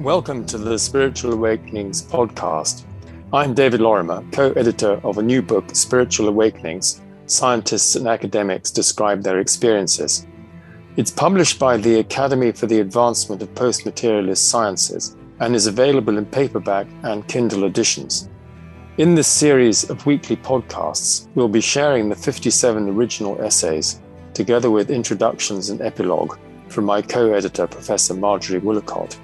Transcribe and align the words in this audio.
Welcome 0.00 0.46
to 0.46 0.56
the 0.56 0.78
Spiritual 0.78 1.34
Awakenings 1.34 2.00
podcast. 2.00 2.84
I'm 3.34 3.52
David 3.52 3.82
Lorimer, 3.82 4.24
co 4.32 4.50
editor 4.52 4.98
of 5.04 5.18
a 5.18 5.22
new 5.22 5.42
book, 5.42 5.76
Spiritual 5.76 6.28
Awakenings 6.28 7.02
Scientists 7.26 7.96
and 7.96 8.08
Academics 8.08 8.70
Describe 8.70 9.22
Their 9.22 9.40
Experiences. 9.40 10.26
It's 10.96 11.10
published 11.10 11.58
by 11.58 11.76
the 11.76 11.98
Academy 11.98 12.50
for 12.50 12.66
the 12.66 12.80
Advancement 12.80 13.42
of 13.42 13.54
Post 13.54 13.84
Materialist 13.84 14.48
Sciences 14.48 15.18
and 15.40 15.54
is 15.54 15.66
available 15.66 16.16
in 16.16 16.24
paperback 16.24 16.86
and 17.02 17.28
Kindle 17.28 17.64
editions. 17.64 18.30
In 18.96 19.14
this 19.14 19.28
series 19.28 19.90
of 19.90 20.06
weekly 20.06 20.36
podcasts, 20.38 21.28
we'll 21.34 21.46
be 21.46 21.60
sharing 21.60 22.08
the 22.08 22.16
57 22.16 22.88
original 22.88 23.38
essays, 23.42 24.00
together 24.32 24.70
with 24.70 24.90
introductions 24.90 25.68
and 25.68 25.82
epilogue 25.82 26.38
from 26.68 26.86
my 26.86 27.02
co 27.02 27.34
editor, 27.34 27.66
Professor 27.66 28.14
Marjorie 28.14 28.62
Woollacott. 28.62 29.18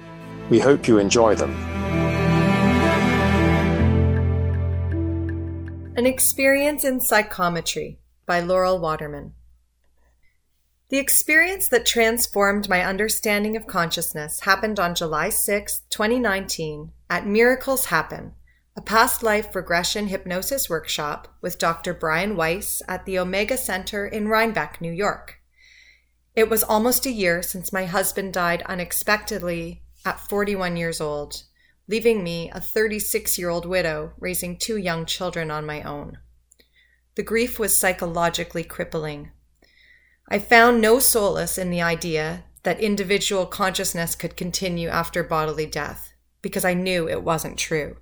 We 0.49 0.59
hope 0.59 0.87
you 0.87 0.97
enjoy 0.97 1.35
them. 1.35 1.51
An 5.97 6.05
Experience 6.05 6.85
in 6.85 7.01
Psychometry 7.01 7.99
by 8.25 8.39
Laurel 8.39 8.79
Waterman. 8.79 9.33
The 10.89 10.99
experience 10.99 11.67
that 11.67 11.85
transformed 11.85 12.69
my 12.69 12.81
understanding 12.81 13.57
of 13.57 13.67
consciousness 13.67 14.41
happened 14.41 14.79
on 14.79 14.95
July 14.95 15.29
6, 15.29 15.81
2019, 15.89 16.93
at 17.09 17.27
Miracles 17.27 17.87
Happen, 17.87 18.33
a 18.77 18.81
past 18.81 19.23
life 19.23 19.53
regression 19.53 20.07
hypnosis 20.07 20.69
workshop 20.69 21.27
with 21.41 21.59
Dr. 21.59 21.93
Brian 21.93 22.37
Weiss 22.37 22.81
at 22.87 23.05
the 23.05 23.19
Omega 23.19 23.57
Center 23.57 24.05
in 24.05 24.29
Rhinebeck, 24.29 24.79
New 24.79 24.93
York. 24.93 25.41
It 26.37 26.49
was 26.49 26.63
almost 26.63 27.05
a 27.05 27.11
year 27.11 27.41
since 27.41 27.73
my 27.73 27.83
husband 27.83 28.31
died 28.31 28.61
unexpectedly 28.67 29.81
at 30.07 30.21
41 30.21 30.77
years 30.77 31.01
old, 31.01 31.43
leaving 31.89 32.23
me 32.23 32.49
a 32.51 32.61
36 32.61 33.37
year 33.37 33.49
old 33.49 33.65
widow 33.65 34.13
raising 34.17 34.55
two 34.55 34.77
young 34.77 35.05
children 35.05 35.51
on 35.51 35.65
my 35.65 35.81
own. 35.81 36.17
The 37.15 37.23
grief 37.23 37.59
was 37.59 37.75
psychologically 37.75 38.63
crippling. 38.63 39.31
I 40.29 40.39
found 40.39 40.79
no 40.79 40.99
solace 40.99 41.57
in 41.57 41.71
the 41.71 41.81
idea 41.81 42.45
that 42.63 42.79
individual 42.79 43.45
consciousness 43.45 44.15
could 44.15 44.37
continue 44.37 44.87
after 44.87 45.23
bodily 45.23 45.65
death, 45.65 46.13
because 46.41 46.63
I 46.63 46.73
knew 46.73 47.09
it 47.09 47.21
wasn't 47.23 47.57
true. 47.57 47.97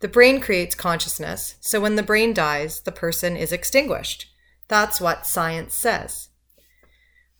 The 0.00 0.08
brain 0.08 0.40
creates 0.40 0.74
consciousness, 0.74 1.54
so 1.60 1.80
when 1.80 1.94
the 1.94 2.02
brain 2.02 2.34
dies, 2.34 2.80
the 2.80 2.92
person 2.92 3.36
is 3.36 3.52
extinguished. 3.52 4.26
That's 4.66 5.00
what 5.00 5.26
science 5.26 5.76
says. 5.76 6.29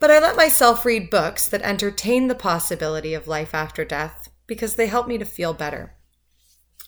But 0.01 0.11
I 0.11 0.19
let 0.19 0.34
myself 0.34 0.87
read 0.87 1.11
books 1.11 1.47
that 1.47 1.61
entertain 1.61 2.29
the 2.29 2.34
possibility 2.34 3.12
of 3.12 3.29
life 3.29 3.55
after 3.55 3.84
death 3.84 4.31
because 4.47 4.75
they 4.75 4.87
help 4.87 5.06
me 5.06 5.19
to 5.19 5.27
feel 5.27 5.53
better. 5.53 5.95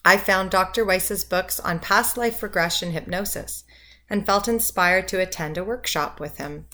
I 0.04 0.16
found 0.16 0.50
Dr. 0.50 0.84
Weiss's 0.84 1.22
books 1.22 1.60
on 1.60 1.78
past 1.78 2.16
life 2.16 2.42
regression 2.42 2.92
hypnosis 2.92 3.64
and 4.08 4.26
felt 4.26 4.48
inspired 4.48 5.08
to 5.08 5.20
attend 5.20 5.58
a 5.58 5.64
workshop 5.64 6.18
with 6.18 6.38
him. 6.38 6.66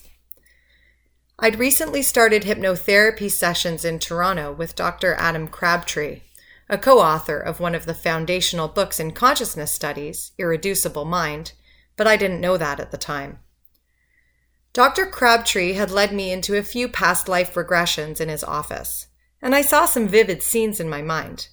I'd 1.40 1.58
recently 1.58 2.02
started 2.02 2.44
hypnotherapy 2.44 3.30
sessions 3.30 3.84
in 3.84 3.98
Toronto 3.98 4.52
with 4.52 4.76
Dr. 4.76 5.14
Adam 5.14 5.48
Crabtree, 5.48 6.22
a 6.68 6.78
co 6.78 7.00
author 7.00 7.38
of 7.38 7.60
one 7.60 7.74
of 7.74 7.84
the 7.84 7.94
foundational 7.94 8.68
books 8.68 8.98
in 8.98 9.10
consciousness 9.10 9.72
studies, 9.72 10.32
Irreducible 10.38 11.04
Mind, 11.04 11.52
but 11.96 12.06
I 12.06 12.16
didn't 12.16 12.40
know 12.40 12.56
that 12.56 12.80
at 12.80 12.92
the 12.92 12.96
time. 12.96 13.40
Dr. 14.78 15.06
Crabtree 15.06 15.72
had 15.72 15.90
led 15.90 16.12
me 16.12 16.30
into 16.30 16.56
a 16.56 16.62
few 16.62 16.88
past 16.88 17.28
life 17.28 17.54
regressions 17.54 18.20
in 18.20 18.28
his 18.28 18.44
office, 18.44 19.08
and 19.42 19.52
I 19.52 19.60
saw 19.60 19.86
some 19.86 20.06
vivid 20.06 20.40
scenes 20.40 20.78
in 20.78 20.88
my 20.88 21.02
mind. 21.02 21.48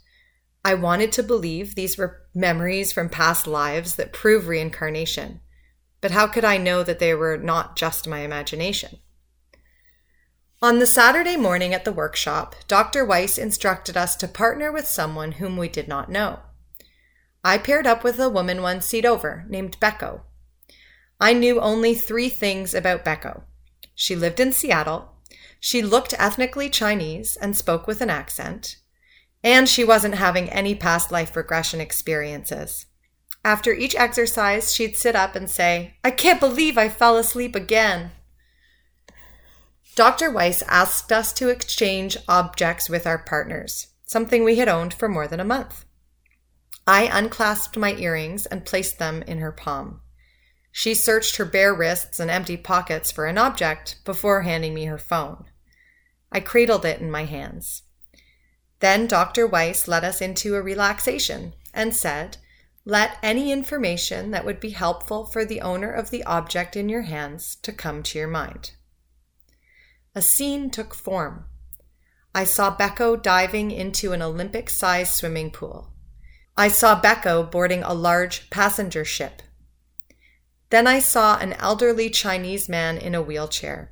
I 0.63 0.75
wanted 0.75 1.11
to 1.13 1.23
believe 1.23 1.73
these 1.73 1.97
were 1.97 2.21
memories 2.35 2.93
from 2.93 3.09
past 3.09 3.47
lives 3.47 3.95
that 3.95 4.13
prove 4.13 4.47
reincarnation, 4.47 5.41
but 6.01 6.11
how 6.11 6.27
could 6.27 6.45
I 6.45 6.57
know 6.57 6.83
that 6.83 6.99
they 6.99 7.15
were 7.15 7.35
not 7.35 7.75
just 7.75 8.07
my 8.07 8.19
imagination? 8.19 8.99
On 10.61 10.77
the 10.77 10.85
Saturday 10.85 11.35
morning 11.35 11.73
at 11.73 11.83
the 11.83 11.91
workshop, 11.91 12.53
Dr. 12.67 13.03
Weiss 13.03 13.39
instructed 13.39 13.97
us 13.97 14.15
to 14.17 14.27
partner 14.27 14.71
with 14.71 14.85
someone 14.85 15.31
whom 15.31 15.57
we 15.57 15.67
did 15.67 15.87
not 15.87 16.11
know. 16.11 16.41
I 17.43 17.57
paired 17.57 17.87
up 17.87 18.03
with 18.03 18.19
a 18.19 18.29
woman 18.29 18.61
one 18.61 18.81
seat 18.81 19.03
over 19.03 19.47
named 19.49 19.79
Becco, 19.79 20.21
I 21.19 21.33
knew 21.33 21.59
only 21.59 21.95
three 21.95 22.29
things 22.29 22.73
about 22.73 23.05
Becco. 23.05 23.43
She 23.93 24.15
lived 24.15 24.39
in 24.39 24.51
Seattle, 24.51 25.15
she 25.65 25.81
looked 25.81 26.13
ethnically 26.19 26.69
Chinese 26.69 27.35
and 27.37 27.57
spoke 27.57 27.87
with 27.87 27.99
an 27.99 28.11
accent, 28.11 28.77
and 29.43 29.67
she 29.67 29.83
wasn't 29.83 30.13
having 30.13 30.47
any 30.49 30.75
past 30.75 31.11
life 31.11 31.35
regression 31.35 31.81
experiences. 31.81 32.85
After 33.43 33.73
each 33.73 33.95
exercise, 33.95 34.71
she'd 34.71 34.95
sit 34.95 35.15
up 35.15 35.35
and 35.35 35.49
say, 35.49 35.95
I 36.03 36.11
can't 36.11 36.39
believe 36.39 36.77
I 36.77 36.87
fell 36.87 37.17
asleep 37.17 37.55
again. 37.55 38.11
Dr. 39.95 40.29
Weiss 40.29 40.61
asked 40.67 41.11
us 41.11 41.33
to 41.33 41.49
exchange 41.49 42.15
objects 42.27 42.87
with 42.87 43.07
our 43.07 43.17
partners, 43.17 43.87
something 44.05 44.43
we 44.43 44.57
had 44.57 44.67
owned 44.67 44.93
for 44.93 45.09
more 45.09 45.27
than 45.27 45.39
a 45.39 45.43
month. 45.43 45.85
I 46.85 47.09
unclasped 47.11 47.75
my 47.75 47.95
earrings 47.95 48.45
and 48.45 48.65
placed 48.65 48.99
them 48.99 49.23
in 49.23 49.39
her 49.39 49.51
palm. 49.51 50.01
She 50.77 50.93
searched 50.93 51.37
her 51.37 51.45
bare 51.45 51.73
wrists 51.73 52.19
and 52.19 52.29
empty 52.29 52.57
pockets 52.57 53.09
for 53.09 53.27
an 53.27 53.37
object 53.37 53.95
before 54.03 54.41
handing 54.41 54.73
me 54.73 54.83
her 54.85 54.97
phone. 54.97 55.45
I 56.33 56.41
cradled 56.41 56.83
it 56.83 56.99
in 56.99 57.09
my 57.09 57.23
hands. 57.23 57.83
Then 58.81 59.07
Dr. 59.07 59.47
Weiss 59.47 59.87
led 59.87 60.03
us 60.03 60.19
into 60.19 60.53
a 60.53 60.61
relaxation 60.61 61.53
and 61.73 61.95
said, 61.95 62.39
Let 62.83 63.17
any 63.23 63.53
information 63.53 64.31
that 64.31 64.43
would 64.43 64.59
be 64.59 64.71
helpful 64.71 65.25
for 65.25 65.45
the 65.45 65.61
owner 65.61 65.89
of 65.89 66.09
the 66.09 66.25
object 66.25 66.75
in 66.75 66.89
your 66.89 67.03
hands 67.03 67.55
to 67.61 67.71
come 67.71 68.03
to 68.03 68.19
your 68.19 68.27
mind. 68.27 68.71
A 70.13 70.21
scene 70.21 70.69
took 70.69 70.93
form. 70.93 71.45
I 72.33 72.43
saw 72.43 72.75
Becco 72.75 73.15
diving 73.15 73.71
into 73.71 74.11
an 74.11 74.21
Olympic 74.21 74.69
sized 74.69 75.13
swimming 75.13 75.51
pool. 75.51 75.93
I 76.57 76.67
saw 76.67 76.99
Becco 76.99 77.49
boarding 77.49 77.81
a 77.81 77.93
large 77.93 78.49
passenger 78.49 79.05
ship 79.05 79.41
then 80.75 80.87
I 80.87 80.99
saw 80.99 81.37
an 81.37 81.53
elderly 81.53 82.09
Chinese 82.09 82.67
man 82.67 82.97
in 82.97 83.15
a 83.15 83.21
wheelchair. 83.21 83.91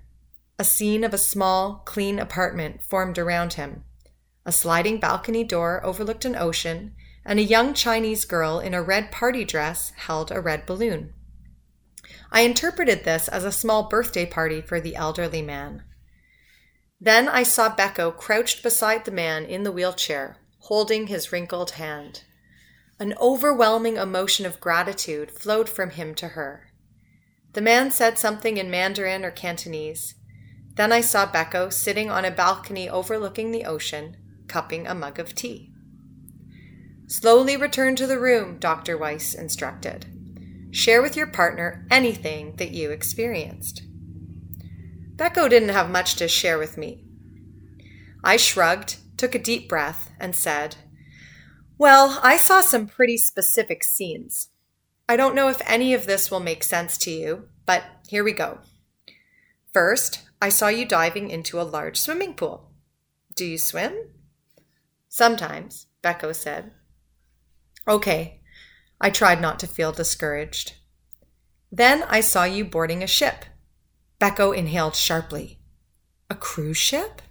A 0.59 0.65
scene 0.65 1.05
of 1.05 1.13
a 1.13 1.17
small, 1.17 1.81
clean 1.85 2.19
apartment 2.19 2.83
formed 2.83 3.17
around 3.17 3.53
him. 3.53 3.85
A 4.45 4.51
sliding 4.51 4.99
balcony 4.99 5.45
door 5.45 5.79
overlooked 5.85 6.25
an 6.25 6.35
ocean, 6.35 6.93
and 7.23 7.39
a 7.39 7.41
young 7.43 7.73
Chinese 7.73 8.25
girl 8.25 8.59
in 8.59 8.73
a 8.73 8.83
red 8.83 9.13
party 9.13 9.45
dress 9.45 9.93
held 9.95 10.29
a 10.29 10.41
red 10.41 10.65
balloon. 10.65 11.13
I 12.33 12.41
interpreted 12.41 13.05
this 13.05 13.29
as 13.29 13.45
a 13.45 13.51
small 13.53 13.83
birthday 13.87 14.25
party 14.25 14.59
for 14.59 14.81
the 14.81 14.97
elderly 14.97 15.41
man. 15.41 15.83
Then 16.99 17.29
I 17.29 17.43
saw 17.43 17.73
Becco 17.73 18.11
crouched 18.11 18.61
beside 18.61 19.05
the 19.05 19.11
man 19.11 19.45
in 19.45 19.63
the 19.63 19.71
wheelchair, 19.71 20.35
holding 20.59 21.07
his 21.07 21.31
wrinkled 21.31 21.71
hand. 21.71 22.23
An 22.99 23.13
overwhelming 23.21 23.95
emotion 23.95 24.45
of 24.45 24.59
gratitude 24.59 25.31
flowed 25.31 25.69
from 25.69 25.91
him 25.91 26.13
to 26.15 26.27
her. 26.27 26.67
The 27.53 27.61
man 27.61 27.91
said 27.91 28.17
something 28.17 28.57
in 28.57 28.71
Mandarin 28.71 29.23
or 29.23 29.31
Cantonese. 29.31 30.15
Then 30.75 30.91
I 30.91 31.01
saw 31.01 31.31
Becco 31.31 31.71
sitting 31.71 32.09
on 32.09 32.25
a 32.25 32.31
balcony 32.31 32.89
overlooking 32.89 33.51
the 33.51 33.65
ocean, 33.65 34.17
cupping 34.47 34.87
a 34.87 34.95
mug 34.95 35.19
of 35.19 35.35
tea. 35.35 35.71
Slowly 37.07 37.55
return 37.55 37.95
to 37.97 38.07
the 38.07 38.19
room, 38.19 38.57
Dr. 38.57 38.97
Weiss 38.97 39.35
instructed. 39.35 40.07
Share 40.71 41.03
with 41.03 41.15
your 41.15 41.27
partner 41.27 41.85
anything 41.91 42.55
that 42.55 42.71
you 42.71 42.89
experienced. 42.89 43.83
Becco 45.15 45.47
didn't 45.47 45.69
have 45.69 45.91
much 45.91 46.15
to 46.15 46.27
share 46.27 46.57
with 46.57 46.75
me. 46.75 47.03
I 48.23 48.37
shrugged, 48.37 48.97
took 49.15 49.35
a 49.35 49.39
deep 49.39 49.69
breath, 49.69 50.09
and 50.19 50.35
said, 50.35 50.77
Well, 51.77 52.19
I 52.23 52.37
saw 52.37 52.61
some 52.61 52.87
pretty 52.87 53.17
specific 53.17 53.83
scenes. 53.83 54.49
I 55.07 55.15
don't 55.15 55.35
know 55.35 55.49
if 55.49 55.61
any 55.65 55.93
of 55.93 56.05
this 56.05 56.31
will 56.31 56.39
make 56.39 56.63
sense 56.63 56.97
to 56.99 57.11
you, 57.11 57.49
but 57.65 57.83
here 58.07 58.23
we 58.23 58.31
go. 58.31 58.59
First, 59.73 60.21
I 60.41 60.49
saw 60.49 60.67
you 60.67 60.85
diving 60.85 61.29
into 61.29 61.59
a 61.59 61.63
large 61.63 61.99
swimming 61.99 62.35
pool. 62.35 62.71
Do 63.35 63.45
you 63.45 63.57
swim? 63.57 63.93
Sometimes, 65.09 65.87
Becco 66.01 66.33
said. 66.33 66.71
Okay, 67.87 68.41
I 69.01 69.09
tried 69.09 69.41
not 69.41 69.59
to 69.59 69.67
feel 69.67 69.91
discouraged. 69.91 70.75
Then 71.71 72.03
I 72.03 72.21
saw 72.21 72.43
you 72.43 72.63
boarding 72.63 73.03
a 73.03 73.07
ship. 73.07 73.45
Becco 74.19 74.55
inhaled 74.55 74.95
sharply. 74.95 75.59
A 76.29 76.35
cruise 76.35 76.77
ship? 76.77 77.21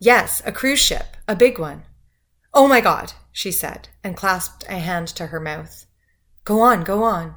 Yes, 0.00 0.42
a 0.44 0.50
cruise 0.50 0.80
ship, 0.80 1.16
a 1.28 1.36
big 1.36 1.58
one. 1.58 1.84
Oh 2.52 2.66
my 2.66 2.80
God, 2.80 3.12
she 3.30 3.52
said, 3.52 3.88
and 4.02 4.16
clasped 4.16 4.64
a 4.68 4.78
hand 4.78 5.08
to 5.08 5.26
her 5.28 5.38
mouth. 5.38 5.86
Go 6.44 6.60
on, 6.60 6.82
go 6.82 7.04
on. 7.04 7.36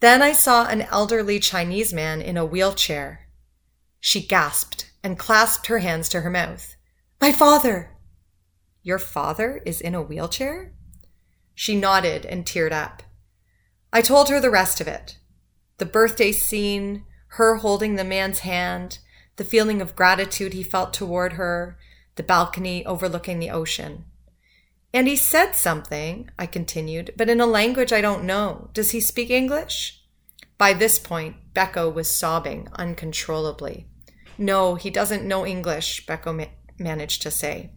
Then 0.00 0.20
I 0.20 0.32
saw 0.32 0.66
an 0.66 0.82
elderly 0.82 1.40
Chinese 1.40 1.92
man 1.92 2.20
in 2.20 2.36
a 2.36 2.44
wheelchair. 2.44 3.28
She 3.98 4.20
gasped 4.20 4.90
and 5.02 5.18
clasped 5.18 5.68
her 5.68 5.78
hands 5.78 6.08
to 6.10 6.20
her 6.20 6.30
mouth. 6.30 6.76
My 7.20 7.32
father! 7.32 7.96
Your 8.82 8.98
father 8.98 9.62
is 9.64 9.80
in 9.80 9.94
a 9.94 10.02
wheelchair? 10.02 10.74
She 11.54 11.74
nodded 11.74 12.26
and 12.26 12.44
teared 12.44 12.72
up. 12.72 13.02
I 13.92 14.02
told 14.02 14.28
her 14.28 14.40
the 14.40 14.50
rest 14.50 14.80
of 14.80 14.88
it 14.88 15.18
the 15.78 15.86
birthday 15.86 16.32
scene, 16.32 17.04
her 17.28 17.56
holding 17.56 17.96
the 17.96 18.04
man's 18.04 18.40
hand, 18.40 18.98
the 19.36 19.44
feeling 19.44 19.82
of 19.82 19.96
gratitude 19.96 20.54
he 20.54 20.62
felt 20.62 20.94
toward 20.94 21.34
her, 21.34 21.76
the 22.14 22.22
balcony 22.22 22.84
overlooking 22.86 23.38
the 23.38 23.50
ocean. 23.50 24.04
And 24.96 25.06
he 25.06 25.14
said 25.14 25.54
something, 25.54 26.30
I 26.38 26.46
continued, 26.46 27.12
but 27.18 27.28
in 27.28 27.38
a 27.38 27.44
language 27.44 27.92
I 27.92 28.00
don't 28.00 28.24
know. 28.24 28.70
Does 28.72 28.92
he 28.92 29.00
speak 29.00 29.28
English? 29.28 30.02
By 30.56 30.72
this 30.72 30.98
point, 30.98 31.36
Becco 31.52 31.92
was 31.92 32.10
sobbing 32.10 32.68
uncontrollably. 32.72 33.88
No, 34.38 34.74
he 34.76 34.88
doesn't 34.88 35.28
know 35.28 35.44
English, 35.44 36.06
Becco 36.06 36.34
ma- 36.34 36.46
managed 36.78 37.20
to 37.24 37.30
say. 37.30 37.72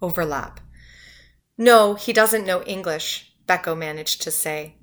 Overlap. 0.00 0.60
No, 1.58 1.94
he 1.94 2.12
doesn't 2.12 2.46
know 2.46 2.62
English, 2.62 3.34
Becco 3.48 3.76
managed 3.76 4.22
to 4.22 4.30
say. 4.30 4.76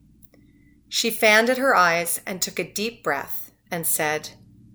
She 0.89 1.09
fanned 1.09 1.49
at 1.49 1.57
her 1.57 1.73
eyes 1.73 2.19
and 2.27 2.41
took 2.41 2.59
a 2.59 2.69
deep 2.69 3.05
breath 3.05 3.53
and 3.71 3.87
said, 3.87 4.31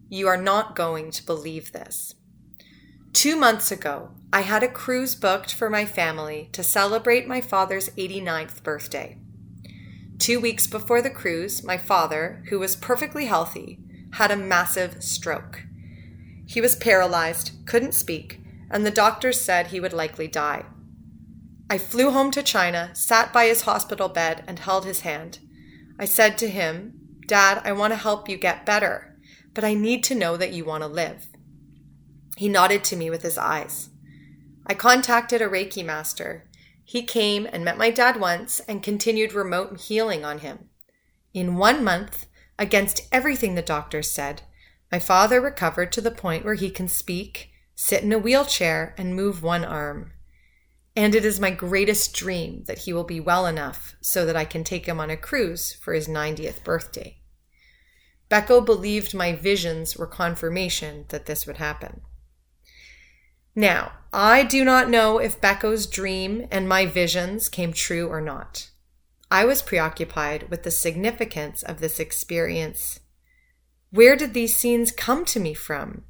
You 0.09 0.27
are 0.27 0.41
not 0.41 0.75
going 0.75 1.11
to 1.11 1.27
believe 1.27 1.73
this. 1.73 2.15
Two 3.13 3.37
months 3.37 3.73
ago, 3.73 4.11
I 4.33 4.43
had 4.43 4.63
a 4.63 4.69
cruise 4.69 5.15
booked 5.15 5.53
for 5.55 5.71
my 5.71 5.85
family 5.85 6.51
to 6.53 6.63
celebrate 6.63 7.27
my 7.27 7.41
father's 7.41 7.89
89th 7.91 8.63
birthday. 8.63 9.17
Two 10.19 10.39
weeks 10.39 10.67
before 10.67 11.01
the 11.01 11.11
cruise, 11.11 11.65
my 11.65 11.79
father, 11.79 12.45
who 12.51 12.59
was 12.59 12.77
perfectly 12.77 13.27
healthy, 13.27 13.79
had 14.13 14.31
a 14.31 14.37
massive 14.37 15.03
stroke. 15.03 15.65
He 16.47 16.61
was 16.61 16.77
paralyzed, 16.77 17.53
couldn't 17.67 17.95
speak, 17.95 18.41
and 18.71 18.85
the 18.85 18.91
doctors 18.91 19.41
said 19.41 19.69
he 19.69 19.81
would 19.81 19.93
likely 19.93 20.29
die. 20.29 20.67
I 21.71 21.79
flew 21.79 22.11
home 22.11 22.31
to 22.33 22.43
China, 22.43 22.91
sat 22.95 23.33
by 23.33 23.47
his 23.47 23.63
hospital 23.63 24.09
bed, 24.09 24.45
and 24.47 24.59
held 24.59 24.85
his 24.85 25.01
hand. 25.01 25.39
I 25.99 26.05
said 26.05 26.37
to 26.39 26.49
him, 26.49 26.95
Dad, 27.27 27.63
I 27.65 27.73
want 27.73 27.93
to 27.93 27.97
help 27.97 28.29
you 28.29 28.37
get 28.37 28.67
better, 28.67 29.17
but 29.55 29.65
I 29.65 29.75
need 29.75 30.05
to 30.05 30.15
know 30.15 30.37
that 30.37 30.53
you 30.53 30.65
want 30.65 30.83
to 30.83 30.89
live. 30.89 31.29
He 32.39 32.49
nodded 32.49 32.85
to 32.85 32.97
me 32.97 33.11
with 33.11 33.23
his 33.23 33.37
eyes. 33.37 33.89
I 34.65 34.73
contacted 34.73 35.43
a 35.43 35.49
Reiki 35.49 35.85
master. 35.85 36.45
He 36.85 37.03
came 37.03 37.49
and 37.53 37.65
met 37.65 37.77
my 37.77 37.91
dad 37.91 38.21
once 38.21 38.61
and 38.61 38.81
continued 38.81 39.33
remote 39.33 39.81
healing 39.81 40.25
on 40.25 40.39
him. 40.39 40.69
In 41.35 41.57
one 41.57 41.83
month, 41.83 42.27
against 42.57 43.09
everything 43.11 43.57
the 43.57 43.61
doctors 43.61 44.09
said, 44.09 44.43
my 44.93 45.01
father 45.01 45.41
recovered 45.41 45.91
to 45.91 46.01
the 46.01 46.13
point 46.13 46.45
where 46.45 46.55
he 46.55 46.71
can 46.71 46.87
speak, 46.87 47.51
sit 47.75 48.05
in 48.05 48.13
a 48.13 48.21
wheelchair, 48.21 48.95
and 48.97 49.17
move 49.17 49.43
one 49.43 49.65
arm. 49.65 50.13
And 50.95 51.17
it 51.17 51.25
is 51.25 51.41
my 51.41 51.51
greatest 51.51 52.15
dream 52.15 52.63
that 52.69 52.79
he 52.79 52.93
will 52.93 53.03
be 53.03 53.19
well 53.19 53.47
enough 53.47 53.97
so 54.01 54.25
that 54.25 54.37
I 54.37 54.45
can 54.45 54.63
take 54.63 54.87
him 54.87 55.01
on 55.01 55.11
a 55.11 55.17
cruise 55.17 55.73
for 55.73 55.93
his 55.93 56.07
90th 56.07 56.63
birthday. 56.63 57.19
Becco 58.31 58.65
believed 58.65 59.13
my 59.13 59.35
visions 59.35 59.97
were 59.97 60.07
confirmation 60.07 61.05
that 61.09 61.27
this 61.27 61.45
would 61.45 61.57
happen. 61.57 62.03
Now, 63.59 63.91
I 64.13 64.45
do 64.45 64.65
not 64.65 64.89
know 64.89 65.19
if 65.19 65.41
Becco's 65.41 65.89
dream 65.89 66.47
and 66.49 66.69
my 66.69 66.87
visions 66.87 67.49
came 67.49 67.73
true 67.73 68.07
or 68.07 68.21
not. 68.21 68.71
I 69.33 69.47
was 69.47 69.63
preoccupied 69.63 70.49
with 70.49 70.63
the 70.63 70.71
significance 70.71 71.65
of 71.65 71.81
this 71.81 71.99
experience. 71.99 73.01
Where 73.91 74.15
did 74.15 74.33
these 74.33 74.57
scenes 74.57 74.93
come 74.93 75.25
to 75.25 75.41
me 75.41 75.55
from? 75.55 76.05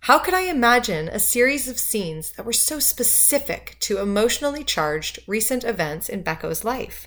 How 0.00 0.18
could 0.18 0.34
I 0.34 0.40
imagine 0.40 1.06
a 1.06 1.20
series 1.20 1.68
of 1.68 1.78
scenes 1.78 2.32
that 2.32 2.44
were 2.44 2.52
so 2.52 2.80
specific 2.80 3.76
to 3.82 4.00
emotionally 4.00 4.64
charged 4.64 5.20
recent 5.28 5.62
events 5.62 6.08
in 6.08 6.24
Becco's 6.24 6.64
life? 6.64 7.06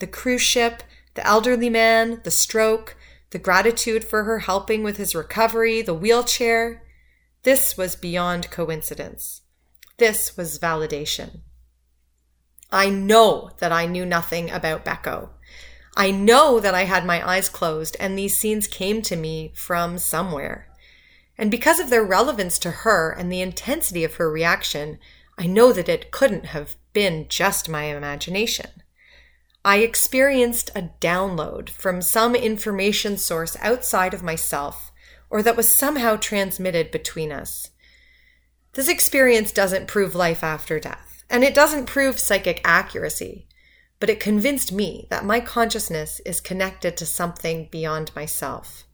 The 0.00 0.08
cruise 0.08 0.42
ship, 0.42 0.82
the 1.14 1.24
elderly 1.24 1.70
man, 1.70 2.22
the 2.24 2.32
stroke, 2.32 2.96
the 3.30 3.38
gratitude 3.38 4.02
for 4.04 4.24
her 4.24 4.40
helping 4.40 4.82
with 4.82 4.96
his 4.96 5.14
recovery, 5.14 5.80
the 5.80 5.94
wheelchair. 5.94 6.82
This 7.42 7.76
was 7.76 7.96
beyond 7.96 8.50
coincidence. 8.50 9.42
This 9.96 10.36
was 10.36 10.60
validation. 10.60 11.40
I 12.70 12.88
know 12.88 13.50
that 13.58 13.72
I 13.72 13.86
knew 13.86 14.06
nothing 14.06 14.50
about 14.50 14.84
Becco. 14.84 15.30
I 15.96 16.10
know 16.10 16.60
that 16.60 16.74
I 16.74 16.84
had 16.84 17.04
my 17.04 17.26
eyes 17.28 17.48
closed 17.48 17.96
and 17.98 18.16
these 18.16 18.38
scenes 18.38 18.66
came 18.66 19.02
to 19.02 19.16
me 19.16 19.52
from 19.54 19.98
somewhere. 19.98 20.68
And 21.36 21.50
because 21.50 21.80
of 21.80 21.90
their 21.90 22.04
relevance 22.04 22.58
to 22.60 22.70
her 22.70 23.10
and 23.10 23.30
the 23.30 23.42
intensity 23.42 24.04
of 24.04 24.14
her 24.14 24.30
reaction, 24.30 24.98
I 25.36 25.46
know 25.46 25.72
that 25.72 25.88
it 25.88 26.12
couldn't 26.12 26.46
have 26.46 26.76
been 26.92 27.26
just 27.28 27.68
my 27.68 27.84
imagination. 27.84 28.70
I 29.64 29.78
experienced 29.78 30.70
a 30.74 30.90
download 31.00 31.70
from 31.70 32.02
some 32.02 32.34
information 32.34 33.16
source 33.16 33.56
outside 33.60 34.14
of 34.14 34.22
myself 34.22 34.91
or 35.32 35.42
that 35.42 35.56
was 35.56 35.72
somehow 35.72 36.14
transmitted 36.14 36.90
between 36.90 37.32
us. 37.32 37.70
This 38.74 38.86
experience 38.86 39.50
doesn't 39.50 39.88
prove 39.88 40.14
life 40.14 40.44
after 40.44 40.78
death, 40.78 41.24
and 41.30 41.42
it 41.42 41.54
doesn't 41.54 41.86
prove 41.86 42.20
psychic 42.20 42.60
accuracy, 42.64 43.48
but 43.98 44.10
it 44.10 44.20
convinced 44.20 44.72
me 44.72 45.06
that 45.08 45.24
my 45.24 45.40
consciousness 45.40 46.20
is 46.26 46.42
connected 46.42 46.98
to 46.98 47.06
something 47.06 47.68
beyond 47.72 48.14
myself. 48.14 48.84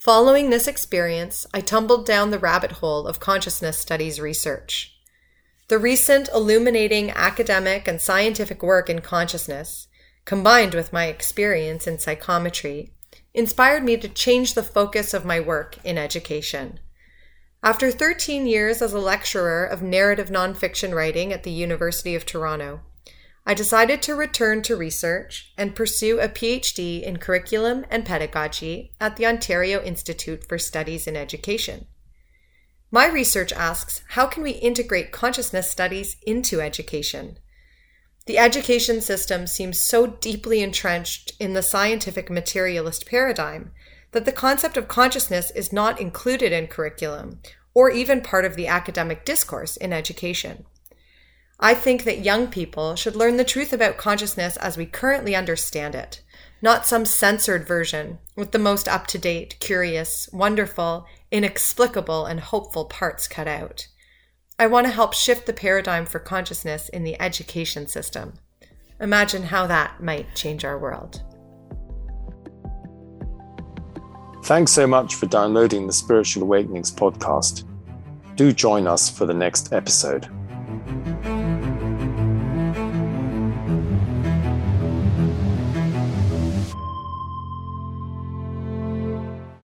Following 0.00 0.50
this 0.50 0.66
experience, 0.66 1.46
I 1.54 1.60
tumbled 1.60 2.04
down 2.04 2.30
the 2.30 2.38
rabbit 2.38 2.72
hole 2.72 3.06
of 3.06 3.20
consciousness 3.20 3.78
studies 3.78 4.20
research. 4.20 4.96
The 5.68 5.78
recent 5.78 6.28
illuminating 6.34 7.12
academic 7.12 7.86
and 7.86 8.00
scientific 8.00 8.60
work 8.60 8.90
in 8.90 9.02
consciousness, 9.02 9.86
combined 10.24 10.74
with 10.74 10.92
my 10.92 11.06
experience 11.06 11.86
in 11.86 12.00
psychometry, 12.00 12.92
inspired 13.34 13.84
me 13.84 13.96
to 13.96 14.08
change 14.08 14.54
the 14.54 14.62
focus 14.62 15.14
of 15.14 15.24
my 15.24 15.40
work 15.40 15.78
in 15.84 15.96
education. 15.96 16.80
After 17.62 17.90
13 17.90 18.46
years 18.46 18.80
as 18.80 18.92
a 18.92 18.98
lecturer 18.98 19.64
of 19.64 19.82
narrative 19.82 20.28
nonfiction 20.28 20.94
writing 20.94 21.32
at 21.32 21.42
the 21.42 21.50
University 21.50 22.14
of 22.14 22.24
Toronto, 22.24 22.80
I 23.46 23.54
decided 23.54 24.02
to 24.02 24.14
return 24.14 24.62
to 24.62 24.76
research 24.76 25.52
and 25.56 25.74
pursue 25.74 26.20
a 26.20 26.28
PhD 26.28 27.02
in 27.02 27.18
curriculum 27.18 27.84
and 27.90 28.04
pedagogy 28.04 28.92
at 29.00 29.16
the 29.16 29.26
Ontario 29.26 29.82
Institute 29.82 30.46
for 30.48 30.58
Studies 30.58 31.06
in 31.06 31.16
Education. 31.16 31.86
My 32.90 33.06
research 33.06 33.52
asks 33.52 34.02
how 34.10 34.26
can 34.26 34.42
we 34.42 34.52
integrate 34.52 35.12
consciousness 35.12 35.70
studies 35.70 36.16
into 36.26 36.60
education? 36.60 37.38
The 38.30 38.38
education 38.38 39.00
system 39.00 39.48
seems 39.48 39.80
so 39.80 40.06
deeply 40.06 40.62
entrenched 40.62 41.32
in 41.40 41.54
the 41.54 41.64
scientific 41.64 42.30
materialist 42.30 43.04
paradigm 43.04 43.72
that 44.12 44.24
the 44.24 44.30
concept 44.30 44.76
of 44.76 44.86
consciousness 44.86 45.50
is 45.50 45.72
not 45.72 46.00
included 46.00 46.52
in 46.52 46.68
curriculum 46.68 47.40
or 47.74 47.90
even 47.90 48.20
part 48.20 48.44
of 48.44 48.54
the 48.54 48.68
academic 48.68 49.24
discourse 49.24 49.76
in 49.76 49.92
education. 49.92 50.64
I 51.58 51.74
think 51.74 52.04
that 52.04 52.24
young 52.24 52.46
people 52.46 52.94
should 52.94 53.16
learn 53.16 53.36
the 53.36 53.42
truth 53.42 53.72
about 53.72 53.96
consciousness 53.96 54.56
as 54.58 54.76
we 54.76 54.86
currently 54.86 55.34
understand 55.34 55.96
it, 55.96 56.22
not 56.62 56.86
some 56.86 57.04
censored 57.04 57.66
version 57.66 58.18
with 58.36 58.52
the 58.52 58.60
most 58.60 58.86
up 58.86 59.08
to 59.08 59.18
date, 59.18 59.56
curious, 59.58 60.28
wonderful, 60.32 61.04
inexplicable, 61.32 62.26
and 62.26 62.38
hopeful 62.38 62.84
parts 62.84 63.26
cut 63.26 63.48
out. 63.48 63.88
I 64.60 64.66
want 64.66 64.86
to 64.86 64.92
help 64.92 65.14
shift 65.14 65.46
the 65.46 65.54
paradigm 65.54 66.04
for 66.04 66.18
consciousness 66.18 66.90
in 66.90 67.02
the 67.02 67.18
education 67.18 67.86
system. 67.86 68.34
Imagine 69.00 69.44
how 69.44 69.66
that 69.66 70.02
might 70.02 70.34
change 70.34 70.66
our 70.66 70.78
world. 70.78 71.22
Thanks 74.44 74.72
so 74.72 74.86
much 74.86 75.14
for 75.14 75.24
downloading 75.24 75.86
the 75.86 75.94
Spiritual 75.94 76.42
Awakenings 76.42 76.92
podcast. 76.92 77.64
Do 78.36 78.52
join 78.52 78.86
us 78.86 79.08
for 79.08 79.24
the 79.24 79.32
next 79.32 79.72
episode. 79.72 80.28